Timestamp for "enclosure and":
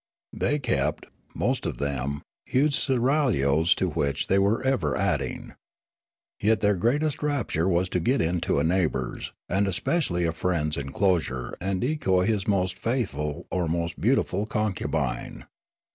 10.75-11.81